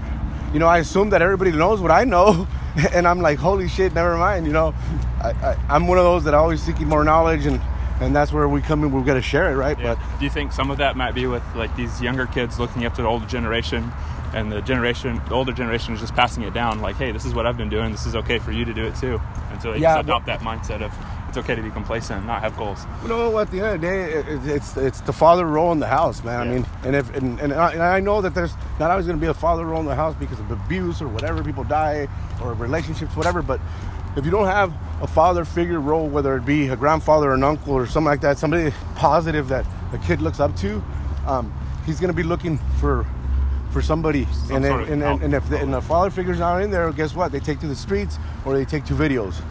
you 0.53 0.59
know, 0.59 0.67
I 0.67 0.79
assume 0.79 1.09
that 1.11 1.21
everybody 1.21 1.51
knows 1.51 1.79
what 1.81 1.91
I 1.91 2.03
know, 2.03 2.47
and 2.93 3.07
I'm 3.07 3.21
like, 3.21 3.39
holy 3.39 3.67
shit, 3.67 3.93
never 3.93 4.17
mind. 4.17 4.45
You 4.45 4.53
know, 4.53 4.75
I, 5.21 5.29
I, 5.31 5.57
I'm 5.69 5.87
one 5.87 5.97
of 5.97 6.03
those 6.03 6.23
that 6.25 6.33
always 6.33 6.61
seeking 6.61 6.87
more 6.87 7.03
knowledge 7.03 7.45
and. 7.45 7.61
And 8.01 8.13
that's 8.13 8.33
where 8.33 8.49
we 8.49 8.59
come 8.59 8.83
in. 8.83 8.91
We've 8.91 9.05
got 9.05 9.13
to 9.13 9.21
share 9.21 9.51
it, 9.51 9.55
right? 9.55 9.79
Yeah. 9.79 9.95
Do 10.17 10.25
you 10.25 10.31
think 10.31 10.51
some 10.51 10.71
of 10.71 10.77
that 10.79 10.97
might 10.97 11.13
be 11.13 11.27
with 11.27 11.43
like 11.55 11.73
these 11.77 12.01
younger 12.01 12.25
kids 12.25 12.59
looking 12.59 12.85
up 12.85 12.95
to 12.95 13.03
the 13.03 13.07
older 13.07 13.25
generation, 13.27 13.91
and 14.33 14.51
the 14.51 14.61
generation, 14.61 15.21
the 15.29 15.35
older 15.35 15.53
generation, 15.53 15.93
is 15.93 16.01
just 16.01 16.15
passing 16.15 16.43
it 16.43 16.53
down? 16.55 16.81
Like, 16.81 16.95
hey, 16.95 17.11
this 17.11 17.23
is 17.23 17.35
what 17.35 17.45
I've 17.45 17.55
been 17.55 17.69
doing. 17.69 17.91
This 17.91 18.05
is 18.07 18.15
okay 18.15 18.39
for 18.39 18.51
you 18.51 18.65
to 18.65 18.73
do 18.73 18.83
it 18.83 18.95
too. 18.95 19.21
And 19.51 19.61
so 19.61 19.71
they 19.71 19.77
Yeah, 19.77 19.93
just 19.93 20.05
adopt 20.05 20.25
that 20.25 20.39
mindset 20.41 20.81
of 20.81 20.91
it's 21.35 21.43
okay 21.43 21.55
to 21.55 21.63
be 21.63 21.71
complacent 21.71 22.19
and 22.19 22.27
not 22.27 22.41
have 22.41 22.55
goals. 22.55 22.85
You 23.01 23.07
know, 23.07 23.39
at 23.39 23.49
the 23.49 23.57
end 23.59 23.67
of 23.75 23.81
the 23.81 23.87
day, 23.87 24.03
it, 24.13 24.27
it- 24.27 24.45
it's 24.55 24.77
it's 24.77 25.01
the 25.01 25.13
father 25.13 25.47
role 25.47 25.71
in 25.71 25.79
the 25.79 25.87
house, 25.87 26.23
man. 26.23 26.47
I 26.47 26.51
mean, 26.53 26.65
and 26.83 26.95
if 26.95 27.15
and, 27.15 27.39
and, 27.39 27.51
I, 27.53 27.71
and 27.71 27.81
I 27.81 27.99
know 27.99 28.21
that 28.21 28.35
there's 28.35 28.53
not 28.79 28.91
always 28.91 29.07
going 29.07 29.17
to 29.17 29.21
be 29.21 29.29
a 29.29 29.33
father 29.33 29.65
role 29.65 29.79
in 29.79 29.87
the 29.87 29.95
house 29.95 30.15
because 30.19 30.39
of 30.39 30.51
abuse 30.51 31.01
or 31.01 31.07
whatever, 31.07 31.43
people 31.43 31.63
die 31.63 32.07
or 32.43 32.53
relationships, 32.53 33.15
whatever. 33.15 33.41
But 33.41 33.59
if 34.15 34.25
you 34.25 34.29
don't 34.31 34.45
have 34.45 34.71
a 35.01 35.07
father 35.07 35.43
figure 35.43 35.79
role, 35.79 36.07
whether 36.07 36.37
it 36.37 36.45
be 36.45 36.67
a 36.67 36.75
grandfather 36.75 37.31
or 37.31 37.33
an 37.33 37.43
uncle 37.43 37.73
or 37.73 37.87
something 37.87 38.05
like 38.05 38.21
that, 38.21 38.37
somebody 38.37 38.71
positive 38.95 39.47
that 39.47 39.65
a 39.91 39.97
kid 39.97 40.21
looks 40.21 40.39
up 40.39 40.55
to, 40.57 40.83
um, 41.25 41.51
he's 41.87 41.99
going 41.99 42.11
to 42.11 42.15
be 42.15 42.23
looking 42.23 42.59
for 42.79 43.07
for 43.71 43.81
somebody. 43.81 44.25
Some 44.25 44.57
and, 44.57 44.65
then, 44.65 44.71
sort 44.71 44.81
of 44.83 44.89
and, 44.91 45.03
and, 45.03 45.23
and 45.23 45.33
if 45.33 45.49
the, 45.49 45.57
and 45.57 45.73
the 45.73 45.81
father 45.81 46.11
figure's 46.11 46.37
not 46.37 46.61
in 46.61 46.69
there, 46.69 46.91
guess 46.91 47.15
what? 47.15 47.31
They 47.31 47.39
take 47.39 47.59
to 47.61 47.67
the 47.67 47.75
streets 47.75 48.19
or 48.45 48.53
they 48.55 48.65
take 48.65 48.85
to 48.85 48.93
videos. 48.93 49.41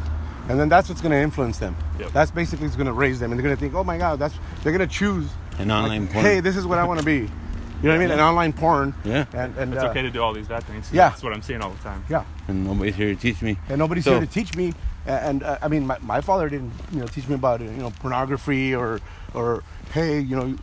And 0.48 0.58
then 0.58 0.68
that's 0.68 0.88
what's 0.88 1.00
going 1.00 1.12
to 1.12 1.18
influence 1.18 1.58
them. 1.58 1.76
Yep. 1.98 2.12
That's 2.12 2.30
basically 2.30 2.66
what's 2.66 2.76
going 2.76 2.86
to 2.88 2.92
raise 2.92 3.20
them, 3.20 3.30
and 3.30 3.38
they're 3.38 3.44
going 3.44 3.54
to 3.56 3.60
think, 3.60 3.74
"Oh 3.74 3.84
my 3.84 3.96
God, 3.98 4.18
that's." 4.18 4.34
They're 4.62 4.76
going 4.76 4.86
to 4.88 4.92
choose 4.92 5.28
An 5.58 5.70
online 5.70 6.08
porn. 6.08 6.24
Hey, 6.24 6.40
this 6.40 6.56
is 6.56 6.66
what 6.66 6.78
I 6.78 6.84
want 6.84 6.98
to 7.00 7.06
be. 7.06 7.18
You 7.18 7.88
know 7.88 7.90
what 7.90 7.94
I 7.94 7.98
mean? 7.98 8.10
An 8.10 8.20
online 8.20 8.52
porn. 8.52 8.94
Yeah. 9.04 9.24
And 9.32 9.56
and 9.56 9.74
It's 9.74 9.82
uh, 9.82 9.88
okay 9.88 10.02
to 10.02 10.10
do 10.10 10.22
all 10.22 10.32
these 10.32 10.48
bad 10.48 10.62
things. 10.64 10.90
Yeah. 10.92 11.08
That's 11.10 11.22
what 11.22 11.32
I'm 11.32 11.42
seeing 11.42 11.60
all 11.62 11.70
the 11.70 11.82
time. 11.82 12.04
yeah. 12.08 12.24
and 12.48 12.64
nobody's 12.64 12.94
here 12.94 13.08
to 13.14 13.20
teach 13.20 13.42
me. 13.42 13.56
And 13.68 13.78
nobody's 13.78 14.04
So- 14.04 14.12
here 14.18 14.20
to 14.20 14.26
teach 14.32 14.54
me. 14.56 14.72
And 15.04 15.42
uh, 15.42 15.58
I 15.60 15.66
mean, 15.66 15.84
my, 15.86 15.98
my 16.00 16.20
father 16.20 16.48
didn't, 16.48 16.72
you 16.92 17.00
know, 17.00 17.06
teach 17.08 17.26
me 17.26 17.34
about 17.34 17.60
you 17.60 17.66
know 17.70 17.90
pornography 17.98 18.72
or 18.74 19.00
or 19.34 19.64
hey, 19.92 20.20
you 20.20 20.36
know, 20.36 20.56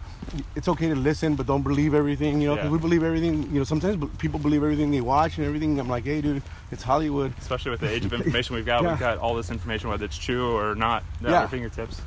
it's 0.56 0.68
okay 0.68 0.90
to 0.90 0.96
listen, 0.96 1.36
but 1.36 1.46
don't 1.48 1.62
believe 1.64 1.94
everything. 1.94 2.42
You 2.42 2.50
know, 2.50 2.56
'cause 2.56 2.66
Yeah. 2.66 2.72
we 2.72 2.78
believe 2.80 3.04
everything. 3.04 3.44
You 3.52 3.60
know, 3.60 3.64
sometimes 3.64 4.04
people 4.18 4.40
believe 4.40 4.64
everything 4.64 4.92
they 4.92 5.02
watch 5.02 5.38
and 5.38 5.46
everything. 5.48 5.80
I'm 5.80 5.90
like, 5.90 6.06
hey, 6.06 6.22
dude, 6.22 6.42
it's 6.72 6.84
Hollywood. 6.84 7.34
Especially 7.40 7.72
with 7.72 7.82
the 7.82 7.90
age 7.90 8.06
of 8.06 8.14
information 8.14 8.56
we've 8.56 8.66
got, 8.66 8.84
Yeah. 8.84 8.90
we've 8.92 9.00
got 9.00 9.18
all 9.18 9.36
this 9.36 9.50
information, 9.52 9.90
whether 9.90 10.06
it's 10.06 10.18
true 10.18 10.56
or 10.56 10.76
not, 10.76 11.04
at 11.24 11.30
Yeah. 11.32 11.42
our 11.42 11.48
fingertips. 11.48 12.02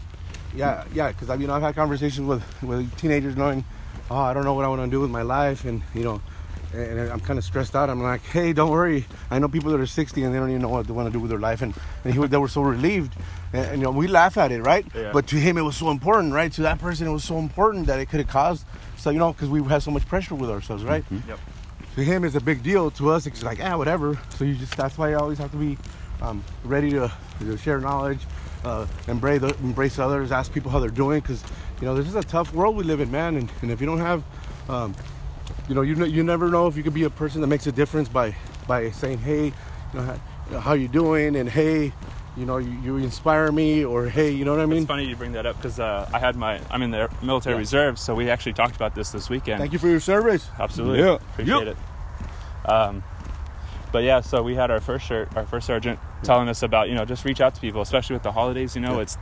Yeah, 0.54 0.84
yeah, 0.94 1.08
because 1.08 1.30
I 1.30 1.36
mean, 1.36 1.48
I've 1.50 1.62
had 1.62 1.74
conversations 1.74 2.26
with 2.26 2.42
with 2.62 2.94
teenagers 2.96 3.36
knowing, 3.36 3.64
oh, 4.10 4.16
I 4.18 4.34
don't 4.34 4.44
know 4.44 4.52
what 4.54 4.64
I 4.64 4.68
want 4.68 4.82
to 4.82 4.90
do 4.90 5.00
with 5.00 5.10
my 5.10 5.22
life, 5.22 5.64
and 5.64 5.82
you 5.94 6.04
know, 6.04 6.20
and 6.74 7.10
I'm 7.10 7.20
kind 7.20 7.38
of 7.38 7.44
stressed 7.44 7.76
out. 7.76 7.90
I'm 7.90 8.02
like, 8.02 8.22
hey, 8.22 8.52
don't 8.52 8.70
worry. 8.70 9.06
I 9.30 9.38
know 9.38 9.48
people 9.48 9.70
that 9.72 9.80
are 9.80 9.86
60 9.86 10.22
and 10.22 10.34
they 10.34 10.38
don't 10.38 10.50
even 10.50 10.62
know 10.62 10.68
what 10.68 10.86
they 10.86 10.92
want 10.92 11.06
to 11.08 11.12
do 11.12 11.20
with 11.20 11.30
their 11.30 11.38
life, 11.40 11.62
and 11.62 11.74
and 12.04 12.14
he, 12.14 12.26
they 12.26 12.38
were 12.38 12.48
so 12.48 12.62
relieved, 12.62 13.14
and, 13.52 13.66
and, 13.66 13.78
you 13.78 13.84
know, 13.84 13.90
we 13.90 14.06
laugh 14.06 14.36
at 14.38 14.52
it, 14.52 14.62
right? 14.62 14.86
Yeah. 14.94 15.10
But 15.12 15.26
to 15.28 15.36
him, 15.36 15.58
it 15.58 15.62
was 15.62 15.76
so 15.76 15.90
important, 15.90 16.32
right? 16.32 16.50
To 16.52 16.62
that 16.62 16.78
person, 16.78 17.06
it 17.06 17.12
was 17.12 17.24
so 17.24 17.38
important 17.38 17.86
that 17.86 18.00
it 18.00 18.06
could 18.08 18.20
have 18.20 18.28
caused, 18.28 18.64
so 18.96 19.10
you 19.10 19.18
know, 19.18 19.32
because 19.32 19.48
we 19.48 19.62
have 19.64 19.82
so 19.82 19.90
much 19.90 20.06
pressure 20.06 20.34
with 20.34 20.50
ourselves, 20.50 20.84
right? 20.84 21.04
Yep. 21.28 21.38
to 21.96 22.02
him 22.02 22.24
it's 22.24 22.34
a 22.36 22.40
big 22.40 22.62
deal 22.62 22.90
to 22.90 23.10
us 23.10 23.26
it's 23.26 23.42
like 23.42 23.58
ah 23.62 23.76
whatever 23.76 24.18
so 24.30 24.44
you 24.44 24.54
just 24.54 24.74
that's 24.78 24.96
why 24.96 25.10
you 25.10 25.16
always 25.18 25.36
have 25.36 25.50
to 25.50 25.58
be 25.58 25.76
um, 26.22 26.42
ready 26.64 26.88
to, 26.90 27.12
to 27.38 27.56
share 27.58 27.80
knowledge 27.80 28.20
uh, 28.64 28.86
embrace 29.08 29.42
embrace 29.60 29.98
others 29.98 30.32
ask 30.32 30.52
people 30.54 30.70
how 30.70 30.78
they're 30.80 30.88
doing 30.88 31.20
because 31.20 31.44
you 31.80 31.86
know 31.86 31.94
this 31.94 32.06
is 32.06 32.14
a 32.14 32.22
tough 32.22 32.54
world 32.54 32.76
we 32.76 32.82
live 32.84 33.00
in 33.00 33.10
man 33.10 33.36
and, 33.36 33.52
and 33.60 33.70
if 33.70 33.78
you 33.78 33.86
don't 33.86 33.98
have 33.98 34.22
um, 34.70 34.94
you 35.68 35.74
know 35.74 35.82
you, 35.82 36.04
you 36.06 36.22
never 36.22 36.48
know 36.48 36.66
if 36.66 36.76
you 36.76 36.82
could 36.82 36.94
be 36.94 37.04
a 37.04 37.10
person 37.10 37.40
that 37.40 37.46
makes 37.46 37.66
a 37.66 37.72
difference 37.72 38.08
by 38.08 38.34
by 38.66 38.90
saying 38.90 39.18
hey 39.18 39.46
you 39.46 39.52
know 39.94 40.18
how, 40.52 40.58
how 40.60 40.72
you 40.74 40.88
doing 40.88 41.36
and 41.36 41.48
hey 41.48 41.92
you 42.36 42.46
know 42.46 42.56
you, 42.58 42.70
you 42.82 42.96
inspire 42.96 43.52
me 43.52 43.84
or 43.84 44.06
hey 44.06 44.30
you 44.30 44.44
know 44.44 44.52
what 44.52 44.60
i 44.60 44.66
mean 44.66 44.78
It's 44.78 44.86
funny 44.86 45.04
you 45.06 45.16
bring 45.16 45.32
that 45.32 45.46
up 45.46 45.56
because 45.56 45.78
uh, 45.78 46.08
I 46.12 46.18
had 46.18 46.34
my 46.36 46.60
I'm 46.70 46.82
in 46.82 46.90
the 46.90 47.08
military 47.22 47.54
Yeah. 47.54 47.58
reserve, 47.58 47.98
so 47.98 48.14
we 48.14 48.30
actually 48.30 48.54
talked 48.54 48.74
about 48.76 48.94
this 48.94 49.10
this 49.10 49.28
weekend. 49.30 49.60
thank 49.60 49.72
you 49.72 49.78
for 49.78 49.88
your 49.88 50.00
service 50.00 50.48
Absolutely, 50.58 51.00
Yeah. 51.00 51.14
appreciate 51.14 51.66
Yep. 51.68 51.76
it. 51.76 52.68
Um, 52.70 53.02
but 53.92 54.02
yeah, 54.04 54.20
so 54.22 54.42
we 54.42 54.54
had 54.54 54.70
our 54.70 54.80
first 54.80 55.06
shirt, 55.06 55.34
our 55.36 55.46
first 55.46 55.66
sergeant 55.66 55.98
telling 56.22 56.48
us 56.48 56.62
about 56.62 56.88
you 56.88 56.94
know 56.94 57.04
just 57.04 57.24
reach 57.24 57.40
out 57.40 57.54
to 57.54 57.60
people, 57.60 57.80
especially 57.82 58.14
with 58.14 58.22
the 58.22 58.32
holidays. 58.32 58.74
You 58.74 58.80
know, 58.82 59.00
it's 59.00 59.18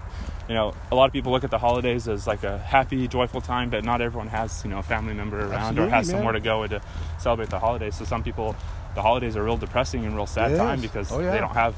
you 0.49 0.55
know 0.55 0.73
a 0.91 0.95
lot 0.95 1.07
of 1.07 1.13
people 1.13 1.33
look 1.33 1.45
at 1.45 1.51
the 1.51 1.59
holidays 1.59 2.09
as 2.09 2.27
like 2.27 2.45
a 2.45 2.59
happy, 2.59 3.09
joyful 3.09 3.41
time, 3.41 3.69
but 3.71 3.85
not 3.85 4.01
everyone 4.01 4.29
has 4.29 4.63
you 4.65 4.71
know 4.71 4.79
a 4.79 4.83
family 4.83 5.15
member 5.15 5.39
around 5.41 5.53
Absolutely, 5.79 5.85
or 5.87 5.91
has 5.91 6.07
man. 6.09 6.17
somewhere 6.17 6.33
to 6.35 6.41
go 6.41 6.67
to 6.67 6.81
celebrate 7.19 7.51
the 7.51 7.59
holidays. 7.59 7.97
So 7.97 8.05
some 8.05 8.23
people, 8.23 8.55
the 8.95 9.03
holidays 9.03 9.37
are 9.37 9.43
real 9.45 9.57
depressing 9.57 10.05
and 10.07 10.15
real 10.15 10.27
sad 10.27 10.57
time 10.57 10.81
because 10.81 11.11
Oh, 11.13 11.21
yeah. 11.21 11.33
they 11.33 11.39
don't 11.41 11.55
have 11.55 11.75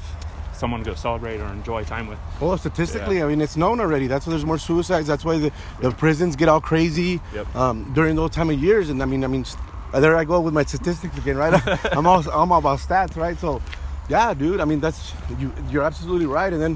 someone 0.53 0.83
to 0.83 0.89
go 0.91 0.95
celebrate 0.95 1.39
or 1.41 1.47
enjoy 1.47 1.83
time 1.83 2.07
with. 2.07 2.19
Well, 2.39 2.57
statistically, 2.59 3.17
Yeah. 3.17 3.25
I 3.25 3.27
mean, 3.27 3.41
it's 3.41 3.57
known 3.57 3.79
already. 3.81 4.05
That's 4.07 4.25
why 4.27 4.31
there's 4.31 4.45
more 4.45 4.59
suicides. 4.59 5.07
That's 5.07 5.25
why 5.25 5.37
the, 5.39 5.51
the 5.81 5.89
prisons 5.91 6.35
get 6.35 6.47
all 6.47 6.61
crazy 6.61 7.19
Yep. 7.33 7.55
um, 7.55 7.91
during 7.95 8.15
those 8.15 8.29
time 8.29 8.49
of 8.51 8.61
years. 8.61 8.89
And 8.89 9.01
I 9.01 9.05
mean, 9.05 9.23
I 9.23 9.27
mean, 9.27 9.45
st- 9.93 10.01
there 10.01 10.15
I 10.15 10.23
go 10.25 10.41
with 10.41 10.53
my 10.53 10.63
statistics 10.63 11.17
again, 11.17 11.37
right? 11.37 11.53
I'm 11.93 12.05
all 12.05 12.19
I'm 12.29 12.51
all 12.51 12.59
about 12.59 12.79
stats, 12.79 13.15
right? 13.15 13.37
So, 13.37 13.61
yeah, 14.09 14.33
dude. 14.33 14.59
I 14.59 14.65
mean, 14.65 14.79
that's 14.79 15.13
you. 15.39 15.51
You're 15.69 15.83
absolutely 15.83 16.25
right. 16.25 16.51
And 16.51 16.61
then, 16.61 16.71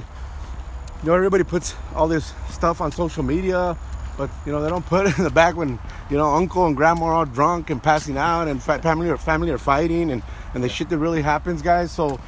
you 1.03 1.07
know, 1.09 1.13
everybody 1.13 1.43
puts 1.43 1.75
all 1.95 2.07
this 2.07 2.33
stuff 2.51 2.81
on 2.81 2.91
social 2.91 3.23
media, 3.23 3.77
but 4.17 4.29
you 4.45 4.51
know, 4.51 4.61
they 4.61 4.69
don't 4.69 4.85
put 4.85 5.07
it 5.07 5.17
in 5.17 5.23
the 5.23 5.29
back 5.29 5.55
when 5.55 5.79
you 6.09 6.17
know 6.17 6.33
uncle 6.35 6.65
and 6.65 6.75
grandma 6.75 7.05
are 7.05 7.13
all 7.13 7.25
drunk 7.25 7.69
and 7.69 7.81
passing 7.81 8.17
out, 8.17 8.47
and 8.47 8.61
fa- 8.63 8.79
family 8.81 9.09
or 9.09 9.17
family 9.17 9.49
are 9.51 9.57
fighting, 9.57 10.11
and 10.11 10.23
and 10.53 10.63
the 10.63 10.69
shit 10.69 10.89
that 10.89 10.97
really 10.97 11.21
happens, 11.21 11.61
guys. 11.61 11.91
So, 11.91 12.19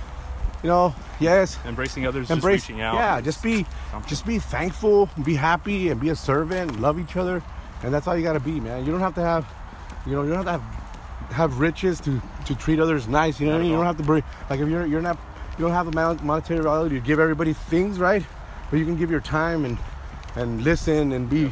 you 0.62 0.70
know, 0.70 0.94
yes, 1.20 1.58
Embracing 1.66 2.06
others, 2.06 2.30
embrace 2.30 2.62
just 2.62 2.70
reaching 2.70 2.82
out. 2.82 2.96
yeah 2.96 3.22
just 3.22 3.42
be 3.42 3.66
Something. 3.92 4.10
just 4.10 4.26
be 4.26 4.40
thankful 4.40 5.10
be 5.24 5.34
happy 5.36 5.88
and 5.90 6.00
be 6.02 6.10
a 6.10 6.16
servant 6.16 6.80
love 6.82 7.00
each 7.00 7.16
other 7.16 7.42
and 7.82 7.94
that's 7.94 8.08
all 8.08 8.18
you 8.18 8.24
got 8.24 8.34
to 8.34 8.40
be 8.42 8.60
man 8.60 8.86
you 8.86 8.92
don't 8.92 9.00
have 9.00 9.16
to 9.16 9.22
have 9.22 9.46
you 10.06 10.12
know 10.14 10.24
you 10.24 10.30
don't 10.34 10.46
have 10.46 10.46
to 10.46 10.52
have 10.52 10.79
have 11.32 11.60
riches 11.60 12.00
to 12.02 12.22
to 12.46 12.56
treat 12.56 12.80
others 12.80 13.08
nice 13.08 13.40
you 13.40 13.46
know 13.46 13.54
what 13.54 13.60
i 13.60 13.62
mean 13.62 13.72
you 13.72 13.78
don't 13.78 13.86
have 13.86 13.98
to 13.98 14.04
bring 14.04 14.24
like 14.50 14.60
if 14.60 14.68
you're 14.68 14.86
you're 14.86 15.02
not 15.02 15.18
you 15.58 15.64
don't 15.66 15.74
have 15.74 15.86
the 15.86 15.92
mon- 15.92 16.20
monetary 16.26 16.62
value 16.62 16.90
to 16.90 17.06
give 17.06 17.20
everybody 17.20 17.54
things 17.54 18.00
right 18.00 18.26
but 18.70 18.78
you 18.78 18.86
can 18.86 18.96
give 18.98 19.12
your 19.12 19.20
time 19.22 19.66
and 19.66 19.78
and 20.36 20.64
listen 20.64 21.12
and 21.12 21.30
be 21.30 21.52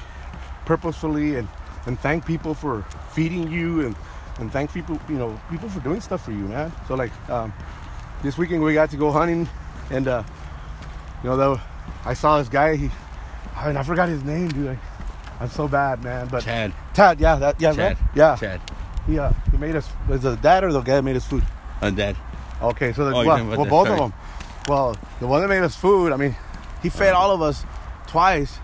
purposefully 0.66 1.36
and 1.36 1.48
and 1.86 2.00
thank 2.00 2.26
people 2.26 2.54
for 2.54 2.84
feeding 3.12 3.50
you 3.52 3.86
and 3.86 3.96
and 4.40 4.52
thank 4.52 4.74
people 4.74 5.00
you 5.10 5.16
know 5.16 5.40
people 5.50 5.70
for 5.70 5.80
doing 5.82 6.02
stuff 6.02 6.24
for 6.24 6.32
you 6.32 6.48
man 6.48 6.72
so 6.88 6.96
like 6.96 7.12
um 7.30 7.54
this 8.24 8.38
weekend 8.38 8.64
we 8.64 8.74
got 8.74 8.90
to 8.90 8.98
go 8.98 9.12
hunting 9.12 9.48
and 9.92 10.08
uh 10.08 10.24
you 11.24 11.30
know 11.30 11.38
though 11.38 11.60
i 12.06 12.14
saw 12.14 12.38
this 12.40 12.50
guy 12.50 12.76
he 12.76 12.90
I, 13.56 13.68
mean, 13.68 13.78
I 13.78 13.84
forgot 13.84 14.08
his 14.10 14.24
name 14.24 14.50
dude 14.50 14.70
I, 14.70 14.80
i'm 15.40 15.50
so 15.50 15.68
bad 15.68 16.04
man 16.04 16.28
but 16.28 16.44
Chad. 16.44 16.74
Tad, 16.94 17.20
yeah 17.20 17.36
that 17.36 17.60
yeah 17.60 17.74
Chad. 17.74 17.98
right? 17.98 18.08
yeah 18.16 18.36
Chad. 18.36 18.62
he, 19.08 19.18
uh, 19.20 19.32
he 19.58 19.66
made 19.66 19.76
us 19.76 19.90
was 20.08 20.24
it 20.24 20.30
the 20.30 20.36
dad 20.38 20.64
or 20.64 20.72
the 20.72 20.82
guy 20.82 20.96
that 20.96 21.04
made 21.04 21.16
us 21.16 21.26
food 21.26 21.44
Uh, 21.82 21.90
Dad. 21.90 22.16
Okay, 22.62 22.94
so 22.94 23.06
the, 23.06 23.16
Oh, 23.16 23.26
well, 23.26 23.46
well 23.46 23.66
both 23.66 23.88
sorry. 23.88 24.00
of 24.00 24.10
them. 24.10 24.14
Well, 24.68 24.96
the 25.20 25.28
one 25.28 25.42
that 25.42 25.48
made 25.48 25.62
us 25.62 25.76
food, 25.76 26.12
I 26.12 26.18
mean, 26.18 26.36
he 26.82 26.90
fed 26.90 27.14
all 27.14 27.32
of 27.32 27.42
us 27.42 27.64
twice, 28.08 28.60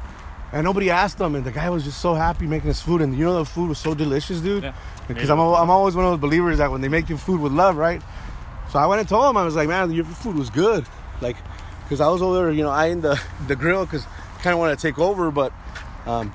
and 0.51 0.63
nobody 0.63 0.89
asked 0.89 1.19
him, 1.19 1.35
and 1.35 1.45
the 1.45 1.51
guy 1.51 1.69
was 1.69 1.83
just 1.83 2.01
so 2.01 2.15
happy 2.15 2.47
making 2.47 2.71
us 2.71 2.81
food, 2.81 3.01
and 3.01 3.15
you 3.15 3.23
know 3.25 3.37
the 3.37 3.45
food 3.45 3.69
was 3.69 3.77
so 3.77 3.93
delicious, 3.93 4.41
dude. 4.41 4.63
Yeah. 4.63 4.73
Because 5.07 5.29
I'm, 5.29 5.39
I'm 5.39 5.69
always 5.69 5.95
one 5.95 6.05
of 6.05 6.11
those 6.11 6.19
believers 6.19 6.57
that 6.57 6.71
when 6.71 6.81
they 6.81 6.87
make 6.89 7.07
you 7.09 7.17
food 7.17 7.39
with 7.39 7.51
love, 7.51 7.77
right? 7.77 8.01
So 8.71 8.79
I 8.79 8.87
went 8.87 8.99
and 8.99 9.07
told 9.07 9.29
him, 9.29 9.37
I 9.37 9.43
was 9.43 9.55
like, 9.55 9.67
man, 9.67 9.91
your 9.91 10.05
food 10.05 10.35
was 10.35 10.49
good, 10.49 10.85
like, 11.21 11.37
because 11.83 12.01
I 12.01 12.07
was 12.07 12.21
over 12.21 12.35
there, 12.35 12.51
you 12.51 12.63
know, 12.63 12.71
eyeing 12.71 13.01
the 13.01 13.21
the 13.47 13.55
grill, 13.55 13.85
because 13.85 14.05
kind 14.41 14.53
of 14.53 14.59
wanted 14.59 14.79
to 14.79 14.81
take 14.81 14.97
over, 14.99 15.29
but 15.31 15.53
um, 16.07 16.33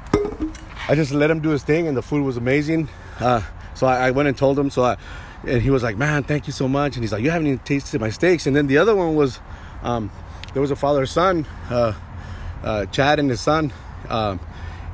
I 0.89 0.95
just 0.95 1.13
let 1.13 1.29
him 1.31 1.41
do 1.41 1.51
his 1.51 1.65
thing, 1.65 1.89
and 1.89 1.97
the 1.97 2.03
food 2.03 2.25
was 2.25 2.37
amazing. 2.37 2.89
Uh, 3.21 3.43
so 3.79 3.87
I, 3.87 4.09
I 4.09 4.11
went 4.11 4.29
and 4.29 4.37
told 4.37 4.59
him. 4.59 4.71
So 4.71 4.83
I, 4.83 4.97
and 5.47 5.63
he 5.63 5.71
was 5.71 5.83
like, 5.83 5.97
"Man, 5.97 6.25
thank 6.25 6.47
you 6.49 6.53
so 6.53 6.67
much." 6.67 6.97
And 6.97 7.05
he's 7.05 7.13
like, 7.13 7.23
"You 7.23 7.31
haven't 7.31 7.47
even 7.47 7.59
tasted 7.61 8.01
my 8.01 8.11
steaks." 8.11 8.47
And 8.47 8.57
then 8.57 8.67
the 8.67 8.79
other 8.79 8.95
one 8.97 9.15
was, 9.15 9.39
um, 9.83 10.11
there 10.53 10.61
was 10.61 10.73
a 10.73 10.77
father 10.77 11.07
son, 11.07 11.47
uh, 11.71 11.93
uh, 12.65 12.87
Chad 12.87 13.21
and 13.21 13.31
his 13.31 13.41
son, 13.41 13.73
um, 14.09 14.41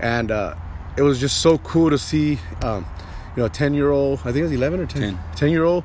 and 0.00 0.30
uh, 0.30 0.54
it 0.98 1.02
was 1.02 1.18
just 1.18 1.40
so 1.40 1.56
cool 1.58 1.88
to 1.88 1.98
see, 1.98 2.38
um, 2.62 2.86
you 3.34 3.40
know, 3.40 3.46
a 3.46 3.50
ten 3.50 3.72
year 3.72 3.90
old. 3.90 4.20
I 4.20 4.24
think 4.24 4.36
it 4.38 4.42
was 4.42 4.52
eleven 4.52 4.80
or 4.80 4.86
10, 4.86 5.02
Ten. 5.02 5.18
10 5.34 5.50
year 5.50 5.64
old, 5.64 5.84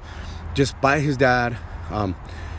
just 0.53 0.79
by 0.81 0.99
his 0.99 1.15
dad, 1.15 1.57
um, 1.89 2.15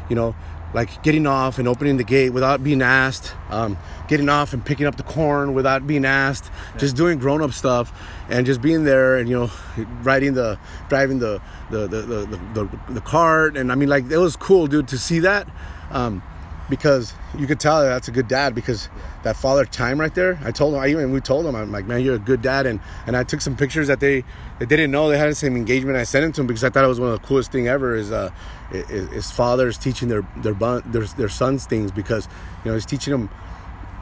you 0.08 0.16
know, 0.16 0.34
like 0.72 1.02
getting 1.02 1.26
off 1.26 1.58
and 1.58 1.66
opening 1.66 1.96
the 1.96 2.04
gate 2.04 2.30
without 2.30 2.62
being 2.62 2.82
asked, 2.82 3.34
um, 3.50 3.76
getting 4.08 4.28
off 4.28 4.52
and 4.52 4.64
picking 4.64 4.86
up 4.86 4.96
the 4.96 5.02
corn 5.02 5.54
without 5.54 5.86
being 5.86 6.04
asked, 6.04 6.50
just 6.78 6.96
doing 6.96 7.18
grown 7.18 7.42
up 7.42 7.52
stuff, 7.52 7.92
and 8.28 8.46
just 8.46 8.62
being 8.62 8.84
there 8.84 9.16
and 9.16 9.28
you 9.28 9.38
know, 9.38 9.50
riding 10.02 10.34
the, 10.34 10.58
driving 10.88 11.18
the 11.18 11.40
the 11.70 11.86
the 11.86 12.02
the, 12.02 12.26
the, 12.26 12.64
the, 12.64 12.92
the 12.94 13.00
cart, 13.00 13.56
and 13.56 13.72
I 13.72 13.74
mean 13.74 13.88
like 13.88 14.10
it 14.10 14.18
was 14.18 14.36
cool, 14.36 14.66
dude, 14.66 14.88
to 14.88 14.98
see 14.98 15.20
that. 15.20 15.48
Um, 15.90 16.22
because 16.70 17.12
you 17.36 17.46
could 17.46 17.60
tell 17.60 17.82
that 17.82 17.88
that's 17.88 18.08
a 18.08 18.12
good 18.12 18.28
dad 18.28 18.54
because 18.54 18.88
that 19.24 19.36
father 19.36 19.64
time 19.64 20.00
right 20.00 20.14
there. 20.14 20.38
I 20.42 20.52
told 20.52 20.74
him, 20.74 20.80
I 20.80 20.88
even 20.88 21.10
we 21.10 21.20
told 21.20 21.44
him, 21.44 21.54
I'm 21.54 21.70
like, 21.70 21.84
man, 21.84 22.00
you're 22.00 22.14
a 22.14 22.18
good 22.18 22.40
dad, 22.40 22.64
and 22.66 22.80
and 23.06 23.16
I 23.16 23.24
took 23.24 23.40
some 23.40 23.56
pictures 23.56 23.88
that 23.88 24.00
they 24.00 24.24
they 24.58 24.66
didn't 24.66 24.90
know 24.90 25.08
they 25.10 25.18
had 25.18 25.28
the 25.28 25.34
same 25.34 25.56
engagement. 25.56 25.98
I 25.98 26.04
sent 26.04 26.24
it 26.24 26.34
to 26.34 26.40
them 26.40 26.46
because 26.46 26.64
I 26.64 26.70
thought 26.70 26.84
it 26.84 26.88
was 26.88 27.00
one 27.00 27.10
of 27.10 27.20
the 27.20 27.26
coolest 27.26 27.52
thing 27.52 27.68
ever. 27.68 27.94
Is 27.94 28.12
uh, 28.12 28.30
is, 28.72 29.08
is 29.12 29.30
fathers 29.30 29.76
teaching 29.76 30.08
their 30.08 30.26
their 30.36 30.54
bun- 30.54 30.84
their 30.86 31.04
their 31.04 31.28
sons 31.28 31.66
things 31.66 31.90
because 31.90 32.28
you 32.64 32.70
know 32.70 32.74
he's 32.74 32.86
teaching 32.86 33.10
them. 33.10 33.28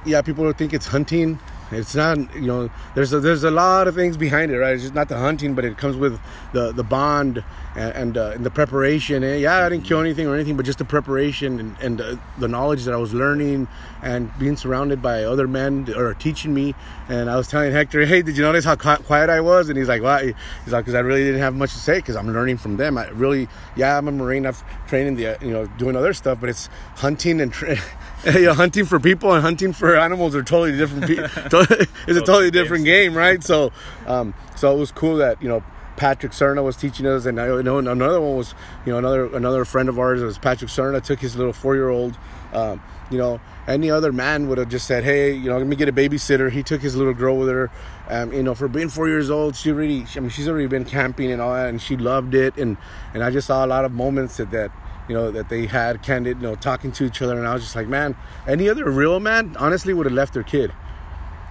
Yeah, 0.06 0.22
people 0.22 0.50
think 0.52 0.72
it's 0.72 0.87
hunting. 0.87 1.40
It's 1.70 1.94
not, 1.94 2.18
you 2.34 2.42
know. 2.42 2.70
There's 2.94 3.12
a, 3.12 3.20
there's 3.20 3.44
a 3.44 3.50
lot 3.50 3.88
of 3.88 3.94
things 3.94 4.16
behind 4.16 4.50
it, 4.52 4.58
right? 4.58 4.75
It's 4.75 4.82
just 4.82 4.94
not 4.94 5.08
the 5.08 5.18
hunting, 5.18 5.54
but 5.54 5.64
it 5.64 5.76
comes 5.76 5.96
with 5.96 6.18
the 6.52 6.72
the 6.72 6.84
bond 6.84 7.44
and 7.76 8.08
and, 8.08 8.16
uh, 8.16 8.32
and 8.34 8.44
the 8.46 8.50
preparation. 8.50 9.22
And 9.22 9.40
yeah, 9.40 9.64
I 9.64 9.68
didn't 9.68 9.84
kill 9.84 10.00
anything 10.00 10.26
or 10.26 10.34
anything, 10.34 10.56
but 10.56 10.64
just 10.64 10.78
the 10.78 10.84
preparation 10.84 11.60
and, 11.60 11.76
and 11.80 12.00
uh, 12.00 12.16
the 12.38 12.48
knowledge 12.48 12.84
that 12.84 12.94
I 12.94 12.96
was 12.96 13.12
learning 13.12 13.68
and 14.02 14.37
being 14.38 14.56
surrounded 14.56 15.02
by 15.02 15.25
other 15.25 15.46
men 15.48 15.92
are 15.96 16.14
teaching 16.14 16.54
me. 16.54 16.75
And 17.08 17.28
I 17.30 17.37
was 17.37 17.48
telling 17.48 17.72
Hector, 17.72 18.04
hey, 18.04 18.22
did 18.22 18.37
you 18.37 18.42
notice 18.42 18.64
how 18.64 18.76
quiet 18.76 19.30
I 19.30 19.40
was? 19.40 19.68
And 19.68 19.78
he's 19.78 19.88
like, 19.88 20.02
why? 20.02 20.34
He's 20.64 20.72
like, 20.72 20.84
because 20.84 20.94
I 20.94 21.00
really 21.00 21.25
didn't 21.25 21.40
have 21.40 21.54
much 21.54 21.72
to 21.72 21.78
say 21.78 21.96
because 21.98 22.16
I'm 22.16 22.32
learning 22.32 22.58
from 22.58 22.76
them. 22.76 22.96
I 22.98 23.08
really, 23.08 23.48
yeah, 23.76 23.98
I'm 23.98 24.08
a 24.08 24.12
Marine. 24.12 24.46
I've 24.46 24.62
trained 24.87 25.08
in 25.08 25.14
the, 25.16 25.38
you 25.44 25.50
know, 25.50 25.66
doing 25.78 25.96
other 25.96 26.12
stuff, 26.14 26.40
but 26.40 26.48
it's 26.48 26.68
hunting 26.96 27.40
and. 27.40 27.52
Tra- 27.52 27.76
hunting 28.25 28.84
for 28.84 28.98
people 28.98 29.32
and 29.32 29.42
hunting 29.42 29.72
for 29.72 29.96
animals 29.96 30.34
are 30.34 30.42
totally 30.42 30.76
different. 30.76 31.06
it's 31.60 32.18
a 32.18 32.20
totally 32.20 32.50
different 32.50 32.84
game, 32.84 33.16
right? 33.16 33.42
So, 33.42 33.72
um, 34.06 34.34
so 34.56 34.74
it 34.74 34.78
was 34.78 34.92
cool 34.92 35.16
that 35.16 35.42
you 35.42 35.48
know 35.48 35.62
Patrick 35.96 36.32
Cerna 36.32 36.62
was 36.62 36.76
teaching 36.76 37.06
us, 37.06 37.26
and 37.26 37.40
I 37.40 37.60
know 37.62 37.78
another 37.78 38.20
one 38.20 38.36
was 38.36 38.54
you 38.86 38.92
know 38.92 38.98
another 38.98 39.26
another 39.36 39.64
friend 39.64 39.88
of 39.88 39.98
ours 39.98 40.22
was 40.22 40.38
Patrick 40.38 40.70
Cerna 40.70 41.02
took 41.02 41.20
his 41.20 41.36
little 41.36 41.52
four 41.52 41.74
year 41.74 41.88
old. 41.88 42.16
Um, 42.52 42.82
you 43.10 43.18
know, 43.18 43.40
any 43.66 43.90
other 43.90 44.12
man 44.12 44.48
would 44.48 44.58
have 44.58 44.68
just 44.68 44.86
said, 44.86 45.04
"Hey, 45.04 45.32
you 45.32 45.50
know, 45.50 45.58
let 45.58 45.66
me 45.66 45.76
get 45.76 45.88
a 45.88 45.92
babysitter." 45.92 46.50
He 46.50 46.62
took 46.62 46.80
his 46.80 46.96
little 46.96 47.14
girl 47.14 47.36
with 47.36 47.48
her. 47.48 47.70
Um, 48.08 48.32
you 48.32 48.42
know, 48.42 48.54
for 48.54 48.68
being 48.68 48.88
four 48.88 49.08
years 49.08 49.30
old, 49.30 49.56
she 49.56 49.70
really, 49.72 50.06
I 50.16 50.20
mean, 50.20 50.30
she's 50.30 50.48
already 50.48 50.66
been 50.66 50.84
camping 50.84 51.30
and 51.30 51.42
all 51.42 51.52
that, 51.54 51.68
and 51.68 51.80
she 51.80 51.96
loved 51.96 52.34
it. 52.34 52.56
And 52.56 52.76
and 53.12 53.22
I 53.22 53.30
just 53.30 53.46
saw 53.46 53.64
a 53.64 53.68
lot 53.68 53.84
of 53.84 53.92
moments 53.92 54.36
that 54.38 54.50
that 54.50 54.70
you 55.08 55.14
know, 55.14 55.30
that 55.30 55.48
they 55.48 55.66
had 55.66 56.02
candid, 56.02 56.36
you 56.36 56.42
know, 56.42 56.54
talking 56.54 56.92
to 56.92 57.04
each 57.04 57.22
other. 57.22 57.36
And 57.38 57.46
I 57.46 57.54
was 57.54 57.62
just 57.62 57.74
like, 57.74 57.88
man, 57.88 58.14
any 58.46 58.68
other 58.68 58.88
real 58.90 59.18
man, 59.20 59.56
honestly, 59.58 59.94
would 59.94 60.06
have 60.06 60.12
left 60.12 60.34
their 60.34 60.42
kid. 60.42 60.72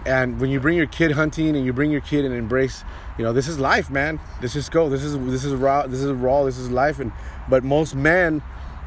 And 0.08 0.40
when 0.40 0.50
you 0.50 0.62
bring 0.62 0.78
your 0.78 0.88
kid 0.88 1.12
hunting 1.12 1.58
and 1.58 1.66
you 1.66 1.74
bring 1.74 1.92
your 1.92 2.00
kid 2.00 2.24
and 2.24 2.34
embrace, 2.34 2.86
you 3.18 3.26
know, 3.26 3.34
this 3.34 3.50
is 3.50 3.60
life, 3.60 3.90
man. 3.90 4.22
This 4.40 4.56
is 4.56 4.70
go. 4.70 4.88
This 4.88 5.04
is 5.04 5.20
this 5.30 5.44
is 5.44 5.54
raw. 5.54 5.86
This 5.86 6.02
is 6.02 6.12
raw. 6.14 6.46
This 6.46 6.58
is 6.58 6.72
life. 6.72 7.00
And 7.00 7.12
but 7.50 7.66
most 7.66 7.94
men 7.94 8.42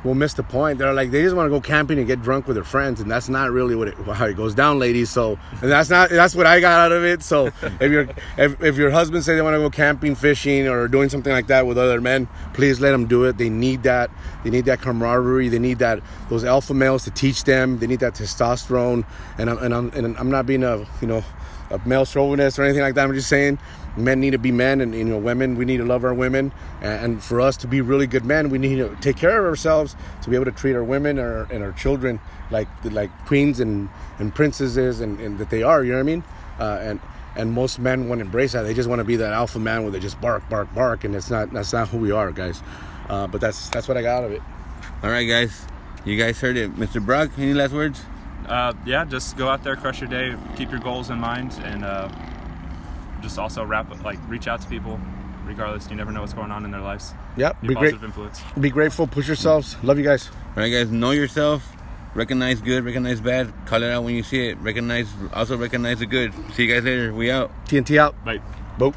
will 0.04 0.14
miss 0.14 0.34
the 0.34 0.42
point. 0.42 0.78
They're 0.78 0.92
like 0.92 1.10
they 1.10 1.22
just 1.22 1.36
want 1.36 1.46
to 1.46 1.50
go 1.50 1.60
camping 1.60 1.98
and 1.98 2.06
get 2.06 2.22
drunk 2.22 2.46
with 2.46 2.56
their 2.56 2.64
friends, 2.64 3.00
and 3.00 3.10
that's 3.10 3.28
not 3.28 3.50
really 3.50 3.74
what 3.74 3.88
it, 3.88 3.94
how 3.94 4.26
it 4.26 4.36
goes 4.36 4.54
down, 4.54 4.78
ladies. 4.78 5.10
So 5.10 5.38
and 5.60 5.70
that's 5.70 5.90
not 5.90 6.10
that's 6.10 6.34
what 6.34 6.46
I 6.46 6.60
got 6.60 6.80
out 6.80 6.92
of 6.92 7.04
it. 7.04 7.22
So 7.22 7.46
if 7.62 7.90
your 7.90 8.08
if, 8.36 8.62
if 8.62 8.76
your 8.76 8.90
husband 8.90 9.24
say 9.24 9.34
they 9.34 9.42
want 9.42 9.54
to 9.54 9.58
go 9.58 9.70
camping, 9.70 10.14
fishing, 10.14 10.68
or 10.68 10.88
doing 10.88 11.08
something 11.08 11.32
like 11.32 11.48
that 11.48 11.66
with 11.66 11.78
other 11.78 12.00
men, 12.00 12.28
please 12.54 12.80
let 12.80 12.92
them 12.92 13.06
do 13.06 13.24
it. 13.24 13.38
They 13.38 13.50
need 13.50 13.82
that. 13.82 14.10
They 14.44 14.50
need 14.50 14.64
that 14.66 14.80
camaraderie. 14.80 15.48
They 15.48 15.58
need 15.58 15.78
that 15.78 16.00
those 16.28 16.44
alpha 16.44 16.74
males 16.74 17.04
to 17.04 17.10
teach 17.10 17.44
them. 17.44 17.78
They 17.78 17.86
need 17.86 18.00
that 18.00 18.14
testosterone. 18.14 19.04
And 19.38 19.50
I'm 19.50 19.58
and 19.58 19.74
I'm 19.74 19.90
and 19.90 20.16
I'm 20.16 20.30
not 20.30 20.46
being 20.46 20.64
a 20.64 20.86
you 21.00 21.06
know 21.06 21.24
a 21.70 21.80
male 21.86 22.04
chauvinist 22.04 22.58
or 22.58 22.64
anything 22.64 22.82
like 22.82 22.94
that. 22.94 23.04
I'm 23.04 23.14
just 23.14 23.28
saying 23.28 23.58
men 23.96 24.20
need 24.20 24.30
to 24.30 24.38
be 24.38 24.52
men 24.52 24.80
and 24.80 24.94
you 24.94 25.04
know 25.04 25.18
women 25.18 25.56
we 25.56 25.64
need 25.64 25.78
to 25.78 25.84
love 25.84 26.04
our 26.04 26.14
women. 26.14 26.52
And 26.80 27.22
for 27.22 27.40
us 27.40 27.56
to 27.58 27.66
be 27.66 27.80
really 27.80 28.06
good 28.06 28.24
men 28.24 28.50
we 28.50 28.58
need 28.58 28.76
to 28.76 28.96
take 29.00 29.16
care 29.16 29.38
of 29.38 29.44
ourselves 29.44 29.96
to 30.22 30.30
be 30.30 30.36
able 30.36 30.46
to 30.46 30.52
treat 30.52 30.74
our 30.74 30.84
women 30.84 31.18
and 31.18 31.26
our, 31.26 31.42
and 31.52 31.62
our 31.62 31.72
children 31.72 32.20
like 32.50 32.68
like 32.84 33.10
queens 33.26 33.60
and, 33.60 33.88
and 34.18 34.34
princesses 34.34 35.00
and, 35.00 35.20
and 35.20 35.38
that 35.38 35.50
they 35.50 35.62
are 35.62 35.84
you 35.84 35.92
know 35.92 35.98
what 35.98 36.02
i 36.02 36.04
mean? 36.04 36.24
Uh, 36.58 36.78
and 36.82 37.00
and 37.36 37.52
most 37.52 37.78
men 37.78 38.08
want 38.08 38.18
to 38.18 38.24
embrace 38.24 38.52
that. 38.52 38.62
They 38.62 38.74
just 38.74 38.88
want 38.88 38.98
to 38.98 39.04
be 39.04 39.16
that 39.16 39.32
alpha 39.32 39.60
man 39.60 39.82
where 39.82 39.92
they 39.92 40.00
just 40.00 40.20
bark 40.20 40.48
bark 40.48 40.72
bark 40.74 41.04
and 41.04 41.14
it's 41.14 41.30
not 41.30 41.52
that's 41.52 41.72
not 41.72 41.88
who 41.88 41.98
we 41.98 42.10
are 42.10 42.32
guys. 42.32 42.62
Uh, 43.08 43.26
but 43.26 43.40
that's 43.40 43.68
that's 43.70 43.88
what 43.88 43.96
i 43.96 44.02
got 44.02 44.18
out 44.18 44.24
of 44.24 44.32
it. 44.32 44.42
All 45.02 45.10
right 45.10 45.24
guys. 45.24 45.66
You 46.04 46.16
guys 46.16 46.40
heard 46.40 46.56
it. 46.56 46.74
Mr 46.76 47.04
brock 47.04 47.30
any 47.38 47.54
last 47.54 47.72
words 47.72 48.02
uh, 48.50 48.72
yeah 48.84 49.04
just 49.04 49.36
go 49.36 49.48
out 49.48 49.62
there 49.62 49.76
crush 49.76 50.00
your 50.00 50.10
day 50.10 50.34
keep 50.56 50.70
your 50.70 50.80
goals 50.80 51.10
in 51.10 51.18
mind 51.18 51.52
and 51.64 51.84
uh, 51.84 52.08
just 53.22 53.38
also 53.38 53.64
wrap 53.64 53.88
like 54.04 54.18
reach 54.28 54.48
out 54.48 54.60
to 54.60 54.68
people 54.68 55.00
regardless. 55.44 55.90
You 55.90 55.96
never 55.96 56.12
know 56.12 56.20
what's 56.20 56.32
going 56.32 56.50
on 56.50 56.64
in 56.64 56.70
their 56.70 56.80
lives. 56.80 57.12
Yep 57.36 57.60
be, 57.60 57.68
be 57.68 57.74
great. 57.74 57.94
influence. 57.94 58.40
Be 58.58 58.70
grateful. 58.70 59.06
Push 59.06 59.26
yourselves. 59.26 59.76
Love 59.82 59.98
you 59.98 60.04
guys. 60.04 60.28
All 60.28 60.62
right 60.62 60.70
guys 60.70 60.90
know 60.90 61.10
yourself. 61.10 61.76
Recognize 62.14 62.60
good 62.60 62.84
recognize 62.84 63.20
bad. 63.20 63.52
Call 63.66 63.82
it 63.82 63.90
out 63.90 64.04
when 64.04 64.14
you 64.14 64.22
see 64.22 64.48
it. 64.48 64.58
Recognize 64.58 65.08
also 65.32 65.56
recognize 65.56 65.98
the 65.98 66.06
good. 66.06 66.32
See 66.54 66.64
you 66.64 66.74
guys 66.74 66.84
later. 66.84 67.12
We 67.12 67.30
out. 67.30 67.50
Tnt 67.66 67.98
out. 67.98 68.24
Bye. 68.24 68.40
Boop. 68.78 68.94